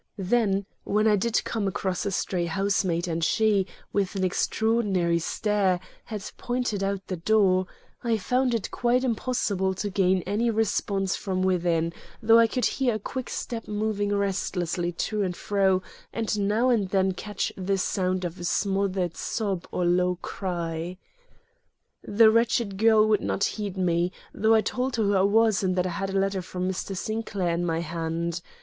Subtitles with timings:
[0.17, 5.79] Then, when I did come across a stray housemaid and she, with an extraordinary stare,
[6.05, 7.67] had pointed out the door,
[8.03, 12.95] I found it quite impossible to gain any response from within, though I could hear
[12.95, 18.25] a quick step moving restlessly to and fro and now and then catch the sound
[18.25, 20.97] of a smothered sob or low cry.
[22.01, 25.75] The wretched girl would not heed me, though I told her who I was and
[25.75, 26.97] that I had a letter from Mr.
[26.97, 28.41] Sinclair in my hand.